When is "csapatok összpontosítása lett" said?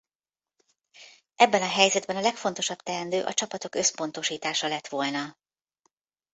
3.33-4.87